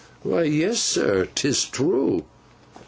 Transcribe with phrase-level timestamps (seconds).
[0.23, 1.27] 'Why yes, sir.
[1.35, 2.23] 'Tis true.